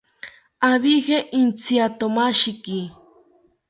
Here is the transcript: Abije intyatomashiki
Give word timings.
Abije 0.71 1.17
intyatomashiki 1.39 2.79